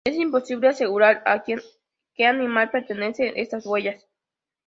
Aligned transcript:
Es 0.03 0.15
imposible 0.15 0.67
asegurar 0.69 1.21
a 1.27 1.43
que 1.43 1.61
animal 2.25 2.71
pertenece 2.71 3.39
estas 3.39 3.67
huellas. 3.67 4.09